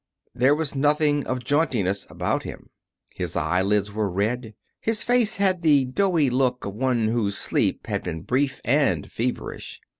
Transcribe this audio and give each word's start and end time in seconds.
There 0.33 0.55
was 0.55 0.73
nothing 0.73 1.27
of 1.27 1.43
jauntiness 1.43 2.09
about 2.09 2.41
him. 2.41 2.71
His 3.13 3.35
eyelids 3.35 3.93
were 3.93 4.09
red. 4.09 4.55
His 4.79 5.03
face 5.03 5.35
had 5.35 5.61
the 5.61 5.85
doughy 5.85 6.31
look 6.31 6.65
of 6.65 6.73
one 6.73 7.09
whose 7.09 7.37
sleep 7.37 7.85
has 7.85 8.01
been 8.01 8.23
brief 8.23 8.59
and 8.65 9.11
feverish. 9.11 9.79